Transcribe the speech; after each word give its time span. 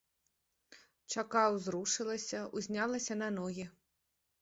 Чака 1.17 1.45
ўзрушылася, 1.57 2.43
узнялася 2.59 3.23
на 3.25 3.33
ногі. 3.41 3.73